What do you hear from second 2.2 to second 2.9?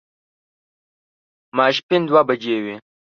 بجې وې.